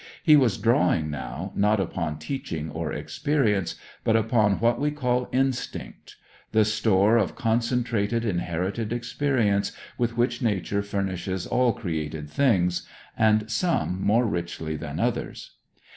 [0.23, 6.15] He was drawing now, not upon teaching or experience, but upon what we call instinct:
[6.53, 14.01] the store of concentrated inherited experience with which Nature furnishes all created things, and some
[14.01, 15.51] more richly than others.